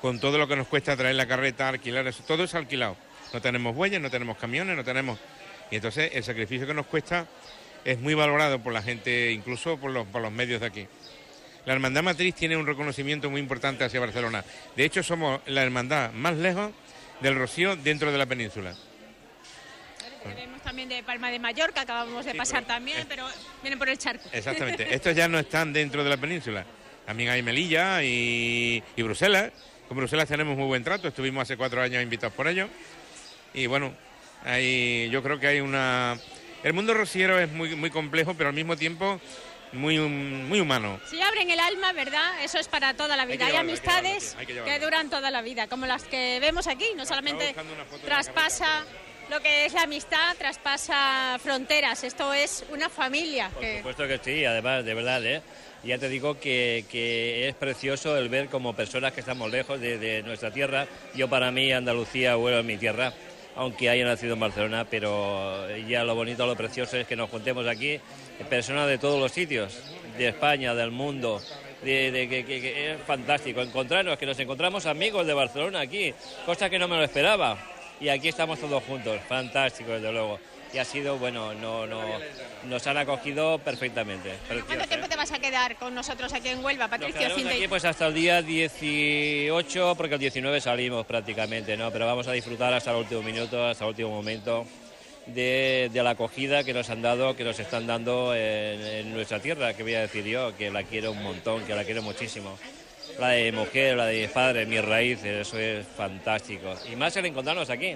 [0.01, 2.95] con todo lo que nos cuesta traer la carreta, alquilar eso, todo es alquilado.
[3.33, 5.19] No tenemos bueyes, no tenemos camiones, no tenemos...
[5.71, 7.27] Y entonces el sacrificio que nos cuesta
[7.83, 10.87] es muy valorado por la gente, incluso por los, por los medios de aquí.
[11.69, 14.43] La Hermandad Matriz tiene un reconocimiento muy importante hacia Barcelona.
[14.75, 16.71] De hecho, somos la hermandad más lejos
[17.21, 18.73] del Rocío dentro de la península.
[20.23, 23.27] Tenemos también de Palma de Mallorca, acabamos de Sí, pasar pero- también, pero
[23.61, 24.27] vienen por el charco.
[24.31, 24.87] Exactamente.
[24.95, 26.65] Estos ya no están dentro de la península.
[27.05, 29.51] También hay Melilla y, y Bruselas.
[29.87, 31.09] Con Bruselas tenemos muy buen trato.
[31.09, 32.67] Estuvimos hace cuatro años invitados por ellos.
[33.53, 33.93] Y bueno,
[34.43, 36.17] hay, yo creo que hay una...
[36.63, 39.21] El mundo rociero es muy, muy complejo, pero al mismo tiempo
[39.73, 40.99] muy, muy humano.
[41.09, 42.43] Si abren el alma, ¿verdad?
[42.43, 43.45] Eso es para toda la que vida.
[43.45, 44.85] Hay, llevarlo, hay que amistades hay que que, llevarlo.
[44.85, 46.85] duran toda la vida, como las que vemos aquí.
[46.95, 47.53] No solamente
[48.05, 48.85] traspasa
[49.29, 52.03] lo que es la amistad, traspasa fronteras.
[52.03, 53.49] Esto es una familia.
[53.49, 55.41] Por que- supuesto que sí, además, de verdad, ¿eh?
[55.83, 59.97] Ya te digo que, que es precioso el ver como personas que estamos lejos de,
[59.97, 60.87] de nuestra tierra.
[61.15, 63.13] Yo para mí Andalucía, bueno, es mi tierra,
[63.55, 67.65] aunque haya nacido en Barcelona, pero ya lo bonito, lo precioso es que nos juntemos
[67.65, 67.97] aquí,
[68.47, 69.77] personas de todos los sitios,
[70.17, 71.41] de España, del mundo.
[71.83, 76.13] De, de- que, es fantástico encontrarnos, que nos encontramos amigos de Barcelona aquí,
[76.45, 77.57] cosa que no me lo esperaba.
[78.01, 80.39] Y aquí estamos todos juntos, fantástico desde luego.
[80.73, 82.01] Y ha sido, bueno, no, no,
[82.65, 84.33] nos han acogido perfectamente.
[84.67, 85.09] ¿Cuánto tiempo ¿eh?
[85.09, 87.27] te vas a quedar con nosotros aquí en Huelva, Patricio?
[87.27, 91.91] aquí pues hasta el día 18, porque el 19 salimos prácticamente, ¿no?
[91.91, 94.65] Pero vamos a disfrutar hasta el último minuto, hasta el último momento
[95.33, 99.83] de, la acogida que nos han dado, que nos están dando en, nuestra tierra, que
[99.83, 102.57] voy a decir yo, que la quiero un montón, que la quiero muchísimo.
[103.19, 106.73] La de mujer, la de padre, mis raíces, eso es fantástico.
[106.91, 107.95] Y más el encontrarnos aquí,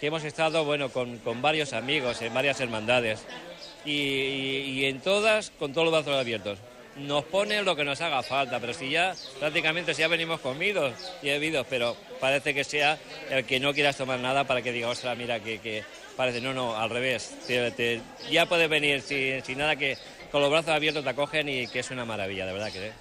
[0.00, 3.24] que hemos estado, bueno, con, con varios amigos, en varias hermandades,
[3.84, 6.58] y, y- en todas con todos los brazos abiertos.
[6.96, 10.92] Nos ponen lo que nos haga falta, pero si ya prácticamente si ya venimos comidos
[11.22, 12.98] y bebidos, pero parece que sea
[13.30, 15.84] el que no quieras tomar nada para que diga, ostras, mira, que
[16.18, 19.96] parece, no, no, al revés, te- te- ya puedes venir sin, sin nada que
[20.32, 22.92] con los brazos abiertos te acogen y que es una maravilla, de verdad que ¿eh?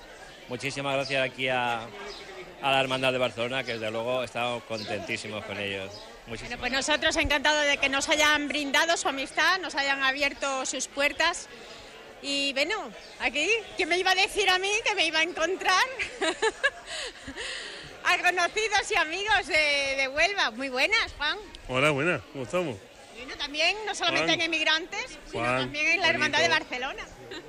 [0.50, 1.82] Muchísimas gracias aquí a,
[2.62, 5.92] a la Hermandad de Barcelona, que desde luego estamos contentísimos con ellos.
[6.28, 10.66] Muchísimas Bueno, pues nosotros encantados de que nos hayan brindado su amistad, nos hayan abierto
[10.66, 11.50] sus puertas.
[12.22, 12.76] Y bueno,
[13.20, 15.84] aquí, ¿quién me iba a decir a mí que me iba a encontrar?
[18.06, 20.52] a conocidos y amigos de, de Huelva.
[20.52, 21.38] Muy buenas, Juan.
[21.68, 22.78] Hola, buenas, ¿cómo estamos?
[23.18, 24.40] Bueno, también, no solamente Juan.
[24.42, 26.50] en Emigrantes, sino Juan, también en la Hermandad de.
[26.50, 27.04] Barcelona.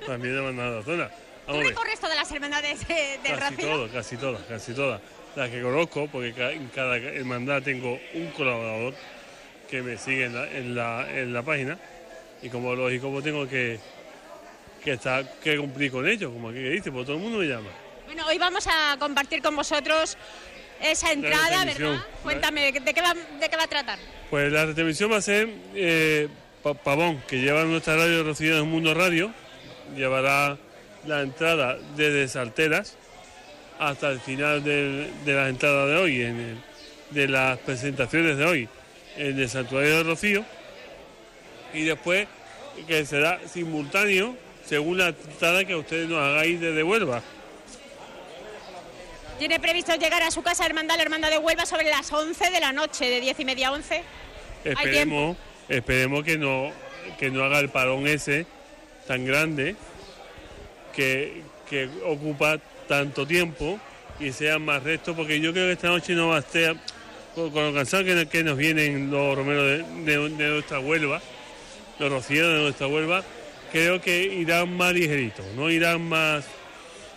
[0.05, 1.09] También de mandado a la zona.
[1.47, 5.01] ¿Tú recorres todas las hermandades de- del casi todas, casi todas, casi todas.
[5.35, 8.93] Las que conozco, porque en cada hermandad tengo un colaborador
[9.69, 11.77] que me sigue en la, en la, en la página.
[12.41, 13.79] Y como lógico, pues tengo que,
[14.83, 17.45] que, estar, que cumplir con ellos, como aquí que dice, pues todo el mundo me
[17.45, 17.69] llama.
[18.05, 20.17] Bueno, hoy vamos a compartir con vosotros
[20.81, 22.05] esa entrada, ¿verdad?
[22.23, 23.99] Cuéntame, ¿de qué va, de qué va a tratar?
[24.29, 26.27] Pues la retransmisión va a ser eh,
[26.63, 29.31] Pa- Pavón, que lleva nuestra radio Rocío del Mundo Radio,
[29.95, 30.57] llevará
[31.07, 32.95] la entrada desde Salteras
[33.79, 36.57] hasta el final del- de la entrada de hoy, en el-
[37.11, 38.69] de las presentaciones de hoy,
[39.17, 40.45] en el Santuario de Rocío,
[41.73, 42.27] y después
[42.87, 47.21] que será simultáneo según la entrada que ustedes nos hagáis desde Huelva.
[49.39, 52.59] Tiene previsto llegar a su casa hermandad, la hermandad de Huelva, sobre las 11 de
[52.59, 54.03] la noche, de 10 y media a 11.
[54.65, 55.37] Esperemos,
[55.69, 56.71] esperemos que no,
[57.17, 58.45] que no haga el parón ese
[59.07, 59.75] tan grande
[60.93, 63.79] que, que ocupa tanto tiempo
[64.19, 66.75] y sea más recto, porque yo creo que esta noche no va a estar,
[67.33, 69.77] con, con lo cansado que, que nos vienen los romeros de,
[70.11, 71.21] de- de nuestra Huelva,
[71.97, 73.23] los rocieros de nuestra Huelva,
[73.71, 76.45] creo que irán más ligeritos, no irán más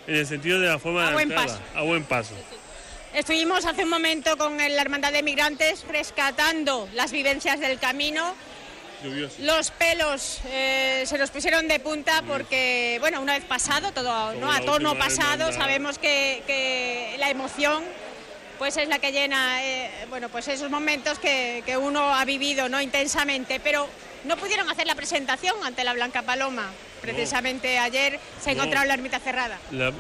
[0.07, 1.79] en el sentido de la forma A de buen entrada, paso.
[1.79, 2.35] a buen paso.
[3.15, 8.35] Estuvimos hace un momento con la hermandad de migrantes rescatando las vivencias del camino.
[9.05, 9.37] Lluvioso.
[9.41, 14.51] Los pelos eh, se nos pusieron de punta porque, bueno, una vez pasado, todo no
[14.51, 15.59] a tono última pasado, hermandad.
[15.59, 17.83] sabemos que, que la emoción
[18.59, 22.69] pues es la que llena, eh, bueno, pues esos momentos que, que uno ha vivido,
[22.69, 22.81] ¿no?
[22.81, 23.89] Intensamente, pero
[24.25, 26.71] no pudieron hacer la presentación ante la Blanca Paloma.
[27.01, 28.59] Precisamente ayer se No.
[28.61, 29.93] encontraron la ermita cerrada, La-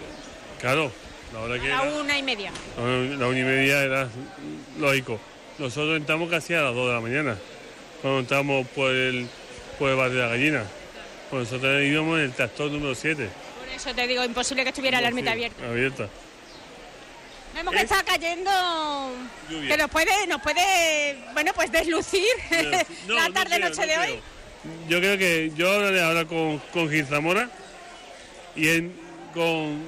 [0.61, 0.93] claro,
[1.33, 2.53] la hora que a la era- una y media.
[2.77, 4.09] La una y media era
[4.79, 5.19] lógico.
[5.59, 7.37] Nosotros entramos casi a las 2 de la mañana,
[8.01, 9.29] cuando entramos por el,
[9.79, 10.65] por el barrio de la gallina.
[11.31, 13.29] Pues nosotros íbamos en el tractor número 7.
[13.59, 15.65] Por eso te digo, imposible que estuviera la ermita abierta.
[15.67, 16.09] Abierta.
[17.55, 18.51] Vemos que está cayendo,
[19.51, 19.69] Lluvia.
[19.71, 22.25] que nos puede, nos puede, bueno, pues deslucir
[23.07, 24.21] No, la no tarde creo, noche no de hoy.
[24.89, 27.49] Yo creo que yo hablaré ahora con, con Gil Zamora
[28.57, 28.97] y en-
[29.35, 29.83] con,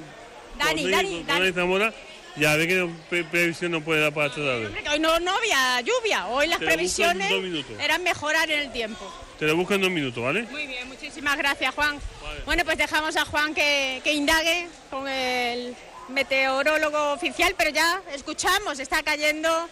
[0.59, 1.53] Dani, con, Dani, con Dani.
[1.53, 1.95] Zamora
[2.37, 4.69] ya ve que pre- previsión no puede dar para esta tarde.
[4.91, 7.33] Hoy no, no había lluvia, hoy las previsiones
[7.81, 9.13] eran mejorar en el tiempo.
[9.39, 10.43] Te lo busco en dos minutos, ¿vale?
[10.45, 11.99] Muy bien, muchísimas gracias Juan.
[12.45, 15.75] Bueno, pues dejamos a Juan que, que indague con el
[16.09, 19.69] meteorólogo oficial, pero ya escuchamos, está cayendo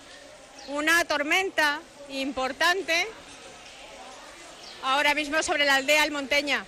[0.69, 3.07] una tormenta importante
[4.83, 6.65] ahora mismo sobre la aldea Almonteña.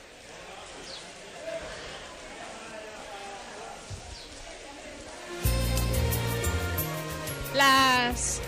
[7.55, 8.41] Las,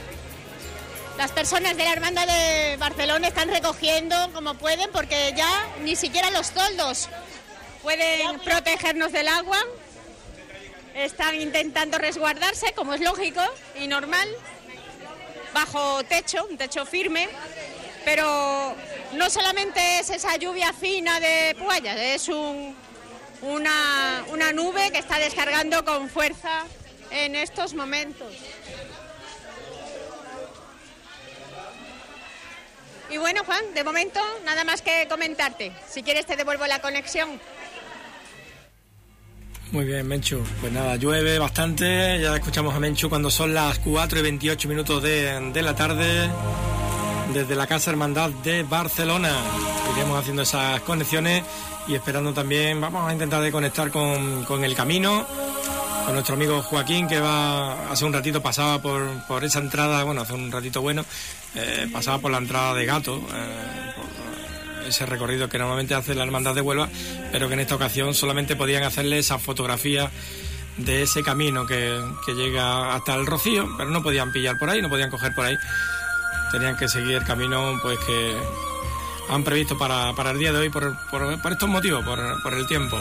[1.17, 6.31] las personas de la Hermandad de Barcelona están recogiendo como pueden porque ya ni siquiera
[6.31, 7.09] los toldos
[7.83, 9.59] pueden protegernos del agua.
[10.97, 13.43] Están intentando resguardarse, como es lógico
[13.79, 14.27] y normal,
[15.53, 17.29] bajo techo, un techo firme.
[18.05, 18.75] Pero
[19.13, 22.75] no solamente es esa lluvia fina de puallas, es un-
[23.43, 26.65] una, una nube que está descargando con fuerza
[27.11, 28.33] en estos momentos.
[33.11, 35.73] Y bueno, Juan, de momento nada más que comentarte.
[35.89, 37.41] Si quieres te devuelvo la conexión.
[39.73, 40.43] Muy bien, Menchu.
[40.61, 42.21] Pues nada, llueve bastante.
[42.21, 46.31] Ya escuchamos a Menchu cuando son las 4 y 28 minutos de, de la tarde
[47.35, 49.33] desde la Casa Hermandad de Barcelona.
[49.95, 51.43] Iremos haciendo esas conexiones
[51.89, 55.25] y esperando también, vamos a intentar de conectar con, con el camino,
[56.05, 60.23] con nuestro amigo Joaquín que va hace un ratito pasaba por, por esa entrada, bueno,
[60.23, 61.05] hace un ratito bueno,
[61.55, 63.17] eh, pasaba por la entrada de Gato.
[63.33, 63.93] eh,
[64.87, 66.89] ese recorrido que normalmente hace la Hermandad de Huelva,
[67.33, 70.11] pero que en esta ocasión solamente podían hacerle esa fotografía
[70.79, 74.83] de ese camino que, que llega hasta el Rocío, pero no podían pillar por ahí,
[74.83, 75.57] no podían coger por ahí.
[76.53, 78.37] Tenían que seguir el camino pues que
[79.29, 82.67] han previsto para, para el día de hoy por, por- estos motivos, por, por el
[82.67, 82.99] tiempo.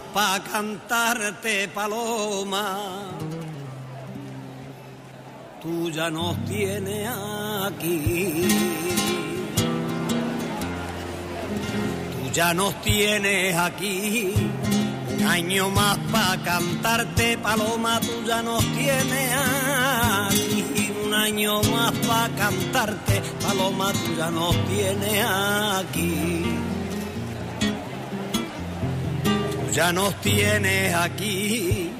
[0.00, 2.78] Pa' cantarte, paloma.
[5.62, 7.08] Tú ya nos tienes
[7.66, 8.48] aquí.
[12.12, 14.32] Tú ya nos tienes aquí.
[15.18, 20.92] Un año más pa' cantarte, paloma, tú ya nos tienes aquí.
[21.04, 25.24] Un año más pa' cantarte, paloma, tú ya nos tienes
[25.80, 26.55] aquí.
[29.76, 31.90] Ya nos tienes aquí.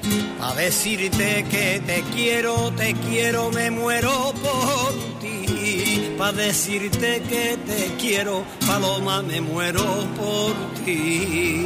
[0.41, 6.15] A decirte que te quiero, te quiero, me muero por ti.
[6.17, 9.85] Pa' decirte que te quiero, paloma, me muero
[10.19, 11.65] por ti.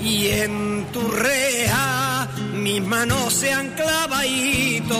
[0.00, 4.98] Y en tu reja mis manos se han clavadito,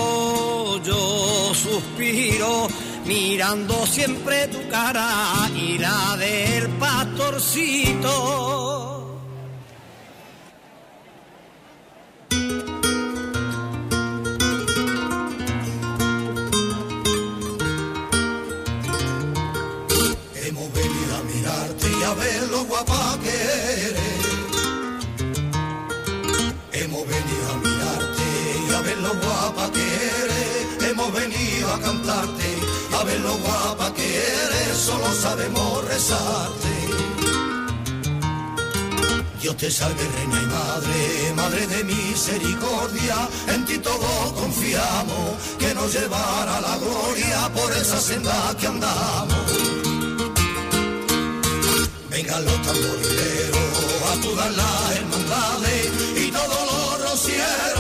[0.82, 2.68] yo suspiro
[3.04, 5.08] mirando siempre tu cara
[5.54, 8.10] y la del pastorcito.
[20.44, 23.30] Hemos venido a mirarte y a ver lo guapa que
[23.88, 24.22] eres.
[26.72, 28.22] Hemos venido a mirarte
[28.68, 30.90] y a ver lo guapa que eres.
[30.90, 32.41] Hemos venido a cantarte,
[33.02, 34.76] a ver lo guapa que eres.
[34.76, 36.74] Solo sabemos rezarte.
[39.40, 43.16] Dios te salve, reina y madre, madre de misericordia.
[43.48, 49.46] En ti todos confiamos, que nos llevará a la gloria por esa senda que andamos.
[52.10, 53.72] Vengan los tamborileros,
[54.14, 55.86] acudan las hermandades
[56.24, 57.71] y todos los rocieros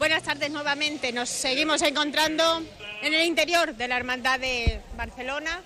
[0.00, 1.12] Buenas tardes nuevamente.
[1.12, 2.62] Nos seguimos encontrando
[3.02, 5.60] en el interior de la Hermandad de Barcelona,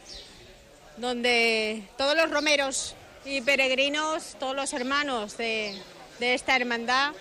[0.97, 5.81] donde todos los romeros y peregrinos, todos los hermanos de,
[6.19, 7.13] de esta hermandad,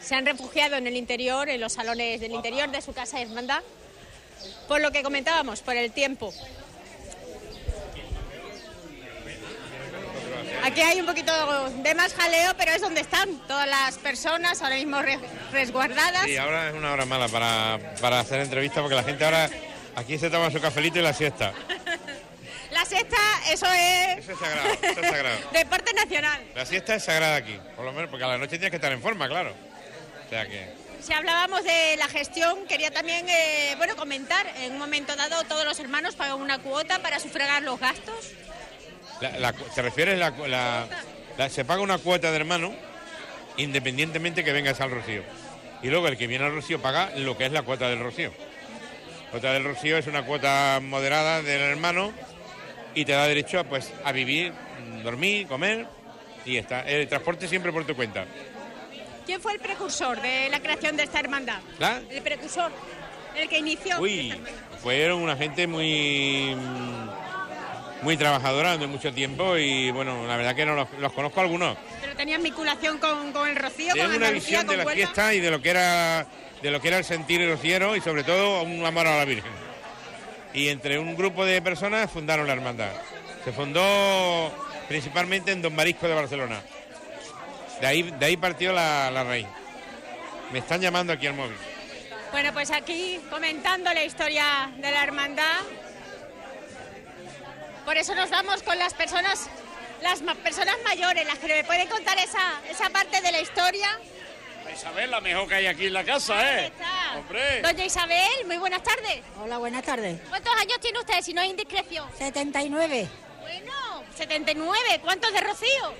[0.00, 3.24] se han refugiado en el interior, en los salones del interior de su casa de
[3.24, 3.62] hermandad,
[4.66, 6.32] por lo que comentábamos, por el tiempo.
[10.64, 14.76] Aquí hay un poquito de más jaleo, pero es donde están todas las personas ahora
[14.76, 15.18] mismo re-
[15.52, 16.24] resguardadas.
[16.24, 19.50] Sí, ahora es una hora mala para, para hacer entrevistas porque la gente ahora
[19.94, 21.52] aquí se toma su cafelito y la siesta.
[22.70, 23.16] La siesta,
[23.50, 25.36] eso es Eso es sagrado, eso es sagrado.
[25.52, 26.42] deporte nacional.
[26.54, 28.90] La siesta es sagrada aquí, por lo menos porque a la noche tienes que estar
[28.92, 29.54] en forma, claro.
[30.26, 30.72] O sea que...
[31.02, 35.66] Si hablábamos de la gestión, quería también eh, bueno, comentar, en un momento dado todos
[35.66, 38.30] los hermanos pagan una cuota para sufragar los gastos.
[39.20, 40.86] La- la- ¿Te refieres la,
[41.48, 42.74] se paga una cuota de hermano
[43.56, 45.22] independientemente que vengas al Rocío?
[45.82, 48.32] Y luego el que viene al Rocío paga lo que es la cuota del Rocío.
[49.26, 52.12] La cuota del Rocío es una cuota moderada del hermano
[52.94, 54.52] y te da derecho a, pues, a vivir,
[55.02, 55.86] dormir, comer
[56.44, 56.80] y está.
[56.82, 58.24] El transporte siempre por tu cuenta.
[59.26, 61.58] ¿Quién fue el precursor de la creación de esta hermandad?
[61.78, 62.00] ¿La?
[62.10, 62.70] El precursor,
[63.36, 63.98] el que inició.
[64.00, 64.34] Uy,
[64.82, 66.54] fueron una gente muy
[68.04, 71.76] muy trabajadora durante mucho tiempo y bueno, la verdad que no los, los conozco algunos.
[72.00, 74.84] Pero tenían vinculación con, con el Rocío, Tienen con una Andalucía, visión de con la
[74.84, 74.94] Huelva.
[74.94, 76.26] fiesta y de lo que era
[76.62, 79.50] de lo que era el sentir rociero y sobre todo un amor a la Virgen.
[80.52, 82.92] Y entre un grupo de personas fundaron la hermandad.
[83.44, 84.52] Se fundó
[84.88, 86.60] principalmente en Don Marisco de Barcelona.
[87.80, 89.46] De ahí, de ahí partió la, la raíz.
[90.52, 91.56] Me están llamando aquí al móvil.
[92.32, 95.60] Bueno, pues aquí comentando la historia de la hermandad.
[97.84, 99.46] Por eso nos vamos con las personas,
[100.02, 103.98] las ma- personas mayores, las que me pueden contar esa, esa parte de la historia.
[104.72, 106.72] Isabel, la mejor que hay aquí en la casa, ¿eh?
[107.16, 107.60] Hombre.
[107.62, 109.20] Doña Isabel, muy buenas tardes.
[109.40, 110.18] Hola, buenas tardes.
[110.28, 112.08] ¿Cuántos años tiene usted, si no es indiscreción?
[112.18, 113.08] 79.
[113.40, 113.72] Bueno,
[114.16, 115.00] 79.
[115.02, 115.94] ¿Cuántos de Rocío?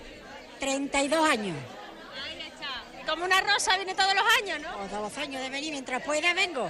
[0.59, 1.57] 32 años.
[2.25, 3.07] Ahí está.
[3.13, 4.71] Como una rosa viene todos los años, ¿no?
[4.89, 6.69] Todos los años de venir, mientras pueda vengo.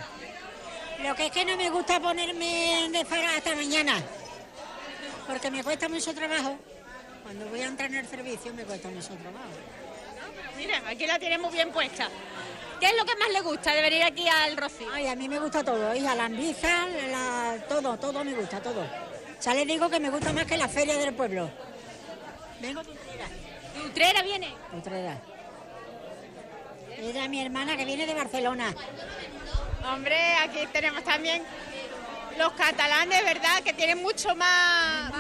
[1.03, 4.03] Lo que es que no me gusta ponerme de fara hasta mañana,
[5.27, 6.57] porque me cuesta mucho trabajo.
[7.23, 9.49] Cuando voy a entrar en el servicio me cuesta mucho trabajo.
[10.57, 12.09] Mira, aquí la tiene muy bien puesta.
[12.79, 14.89] ¿Qué es lo que más le gusta de venir aquí al Rocío?
[14.93, 17.57] Ay, a mí me gusta todo, hija, la andiza, la...
[17.69, 18.85] todo, todo me gusta, todo.
[19.41, 21.51] Ya les digo que me gusta más que la feria del pueblo.
[22.61, 23.27] Vengo de Utrera.
[23.75, 24.55] ¿De Utrera viene?
[24.77, 25.21] Utrera.
[26.99, 28.75] Era mi hermana que viene de Barcelona.
[29.93, 31.43] Hombre, aquí tenemos también
[32.39, 33.63] los catalanes, ¿verdad?
[33.63, 35.13] Que tienen mucho más...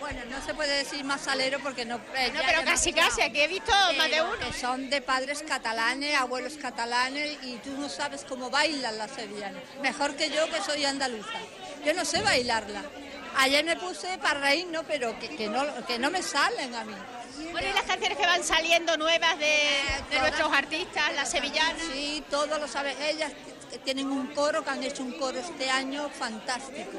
[0.00, 1.96] Bueno, no se puede decir más salero porque no...
[2.16, 4.38] eh, No, pero casi, casi, aquí he visto más de uno.
[4.38, 9.62] que son de padres catalanes, abuelos catalanes y tú no sabes cómo bailan las sevillanas.
[9.82, 11.38] Mejor que yo que soy andaluza.
[11.84, 12.82] Yo no sé bailarla.
[13.38, 14.82] Ayer me puse para reír, ¿no?
[14.84, 16.94] Pero que, que no, que no me salen a mí.
[17.52, 19.68] Bueno, y las canciones que van saliendo nuevas de,
[20.10, 21.80] de nuestros artistas, las sevillanas.
[21.92, 22.96] Sí, todos lo saben.
[23.02, 23.32] Ellas
[23.78, 26.98] tienen un coro que han hecho un coro este año fantástico.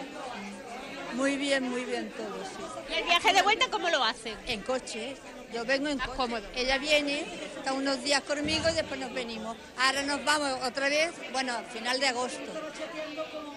[1.14, 2.48] Muy bien, muy bien todos.
[2.48, 2.94] sí.
[2.94, 4.38] ¿Y el viaje de vuelta cómo lo hacen?
[4.48, 5.16] En coche.
[5.54, 6.42] Yo vengo en coche.
[6.56, 7.26] Ella viene,
[7.58, 9.58] está unos días conmigo y después nos venimos.
[9.78, 12.52] Ahora nos vamos otra vez, bueno, a final de agosto.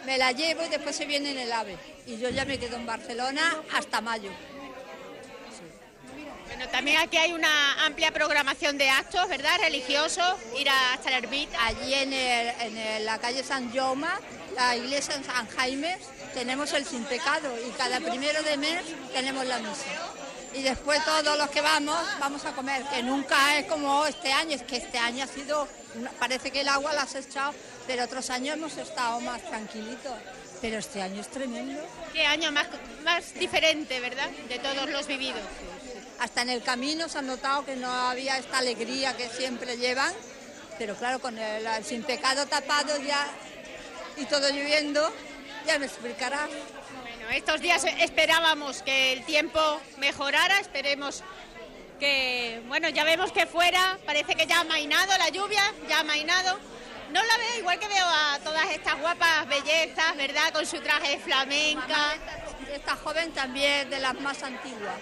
[0.04, 1.76] Me la llevo y después se viene en el AVE.
[2.06, 4.30] Y yo ya me quedo en Barcelona hasta mayo.
[6.56, 9.58] Bueno, también aquí hay una amplia programación de actos, ¿verdad?
[9.60, 11.58] Religiosos, ir a- hasta la ermita.
[11.66, 14.06] Allí en, el- en el- la calle San Jaume,
[14.54, 15.98] la iglesia en San Jaime,
[16.32, 19.90] tenemos el sin pecado y cada primero de mes tenemos la misa.
[20.54, 24.54] Y después todos los que vamos, vamos a comer, que nunca es como este año,
[24.54, 25.66] es que este año ha sido,
[26.20, 27.52] parece que el agua la has echado,
[27.88, 30.12] pero otros años hemos estado más tranquilitos.
[30.60, 31.82] Pero este año es tremendo.
[32.12, 32.68] Qué año más,
[33.02, 34.30] más diferente, ¿verdad?
[34.48, 35.42] De todos los vividos.
[36.24, 40.10] Hasta en el camino se ha notado que no había esta alegría que siempre llevan,
[40.78, 43.26] pero claro, con el, el sin pecado tapado ya
[44.16, 45.12] y todo lloviendo,
[45.66, 46.48] ya me explicarás.
[46.48, 49.60] Bueno, estos días esperábamos que el tiempo
[49.98, 51.22] mejorara, esperemos
[52.00, 56.04] que, bueno, ya vemos que fuera, parece que ya ha mainado la lluvia, ya ha
[56.04, 56.58] mainado.
[57.10, 60.54] No la veo, igual que veo a todas estas guapas bellezas, ¿verdad?
[60.54, 62.14] Con su traje flamenca.
[62.72, 64.96] Esta joven también de las más antiguas.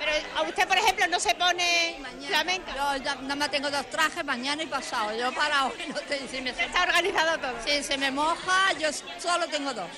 [0.00, 2.74] Pero a usted, por ejemplo, no se pone flamenca.
[2.74, 5.14] Yo ya nada más tengo dos trajes, mañana y pasado.
[5.14, 7.52] Yo para hoy no te si me Está organizado todo.
[7.66, 8.88] Si se me moja, yo
[9.18, 9.90] solo tengo dos.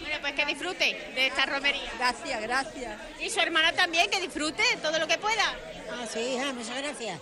[0.00, 0.84] Bueno, pues que disfrute
[1.16, 1.90] de esta romería.
[1.98, 3.00] Gracias, gracias.
[3.18, 5.56] Y su hermana también, que disfrute todo lo que pueda.
[5.90, 7.18] Ah, sí, hija, muchas gracias.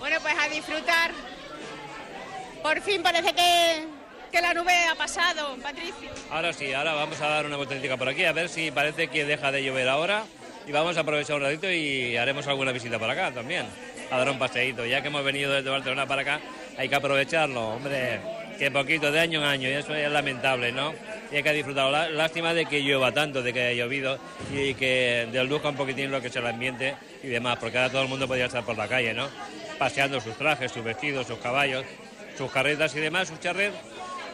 [0.00, 1.12] Bueno, pues a disfrutar.
[2.62, 3.86] Por fin parece que,
[4.30, 6.10] que la nube ha pasado, Patricio.
[6.30, 9.24] Ahora sí, ahora vamos a dar una vueltecita por aquí, a ver si parece que
[9.24, 10.24] deja de llover ahora.
[10.66, 13.66] Y vamos a aprovechar un ratito y haremos alguna visita para acá también,
[14.10, 14.84] a dar un paseíto.
[14.86, 16.40] Ya que hemos venido desde Barcelona para acá,
[16.76, 18.20] hay que aprovecharlo, hombre,
[18.58, 20.94] que poquito, de año en año, y eso es lamentable, ¿no?
[21.32, 21.90] Y hay que disfrutarlo.
[21.90, 24.18] Lá- Lástima de que llueva tanto, de que haya llovido
[24.52, 28.02] y que desluja un poquitín lo que es el ambiente y demás, porque ahora todo
[28.02, 29.28] el mundo podría estar por la calle, ¿no?
[29.78, 31.84] Paseando sus trajes, sus vestidos, sus caballos,
[32.36, 33.80] sus carretas y demás, sus charretas.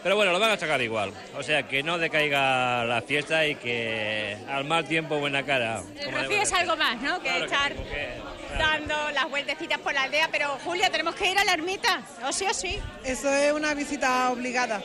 [0.07, 1.13] Pero bueno, lo van a sacar igual.
[1.37, 5.83] O sea, que no decaiga la fiesta y que al mal tiempo buena cara.
[5.99, 7.21] El Rocío es algo más, ¿no?
[7.21, 8.57] Que Claro que estar claro.
[8.57, 10.29] dando las vueltecitas por la aldea.
[10.31, 12.79] Pero, Julia, tenemos que ir a la ermita, o sí o sí.
[13.03, 14.79] Eso es una visita obligada.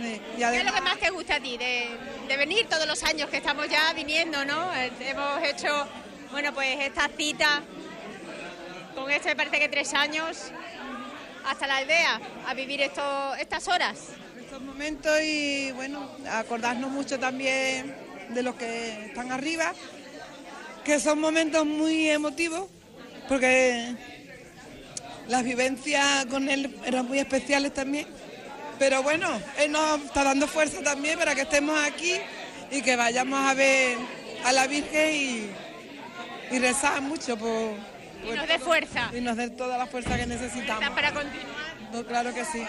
[0.00, 1.90] Sí, y ¿Qué es lo que más te gusta a ti de,
[2.26, 4.74] de venir todos los años que estamos ya viniendo, ¿no?
[4.74, 5.86] Eh, Hemos hecho,
[6.30, 7.62] bueno, pues esta cita
[8.94, 10.50] con esto me parece que tres años
[11.44, 14.12] hasta la aldea a vivir esto, estas horas.
[14.56, 17.94] Estos momentos y bueno, acordarnos mucho también
[18.30, 19.74] de los que están arriba,
[20.82, 22.64] que son momentos muy emotivos,
[23.28, 23.94] porque
[25.28, 28.06] las vivencias con él eran muy especiales también.
[28.78, 29.28] Pero bueno,
[29.58, 32.14] él nos está dando fuerza también para que estemos aquí
[32.70, 33.98] y que vayamos a ver
[34.42, 35.50] a la Virgen y,
[36.54, 37.74] y rezar mucho por,
[38.26, 39.10] Y nos dé fuerza.
[39.14, 40.88] y nos dé toda la fuerza que necesitamos.
[40.94, 41.76] Para continuar.
[41.92, 42.62] No, claro que sí.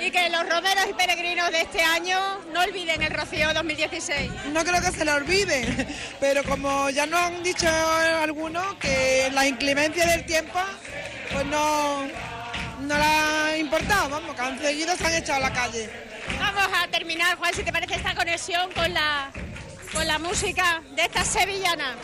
[0.00, 2.18] Y que los romeros y peregrinos de este año
[2.52, 4.30] no olviden el Rocío 2016.
[4.52, 5.86] No creo que se la olviden,
[6.20, 7.68] pero como ya nos han dicho
[8.22, 10.58] algunos que la inclemencia del tiempo
[11.32, 12.06] pues no,
[12.80, 15.90] no le ha importado, vamos, que han seguido se han echado a la calle.
[16.38, 19.30] Vamos a terminar, Juan, si te parece esta conexión con la,
[19.92, 21.96] con la música de esta sevillana.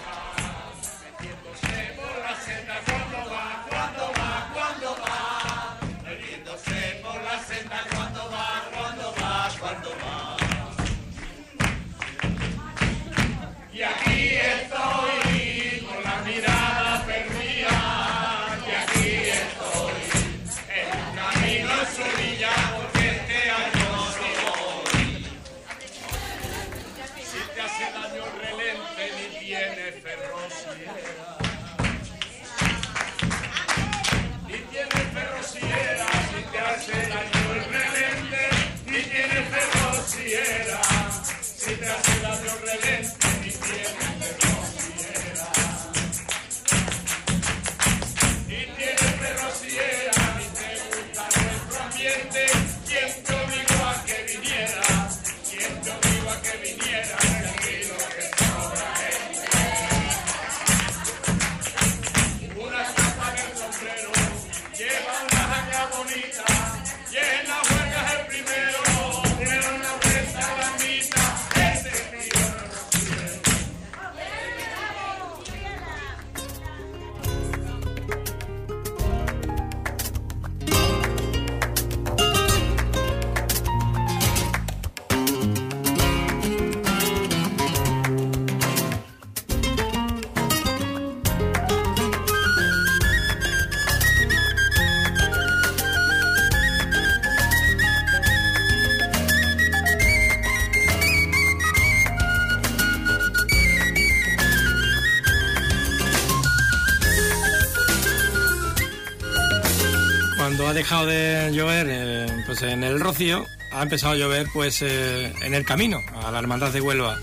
[110.85, 115.55] Dejado de llover eh, pues en el Rocío, ha empezado a llover pues eh, en
[115.55, 117.19] el camino a la Hermandad de Huelva.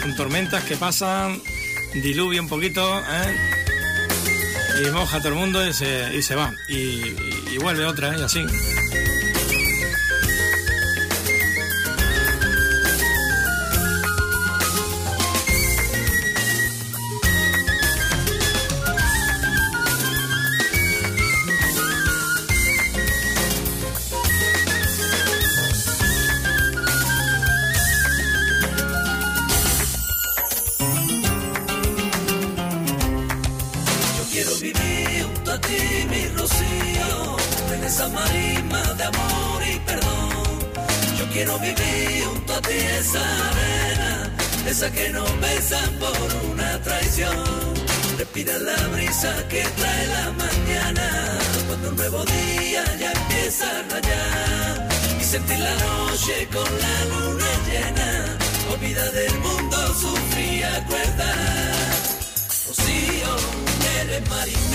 [0.00, 1.38] Son tormentas que pasan,
[1.92, 3.36] diluvia un poquito, ¿eh?
[4.86, 6.50] y moja todo el mundo y se, y se va.
[6.66, 6.74] Y,
[7.52, 8.46] y- vuelve otra, y así.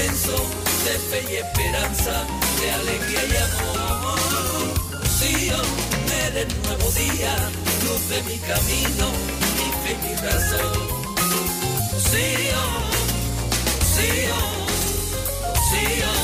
[0.04, 2.26] de fe y esperanza,
[2.60, 4.20] de alegría y amor.
[5.22, 5.68] Dios,
[6.28, 7.34] eres nuevo día,
[7.84, 9.12] luz de mi camino,
[9.56, 10.74] mi fe y mi razón.
[12.10, 12.84] Sion,
[13.93, 14.51] Sion,
[15.70, 16.22] Sion.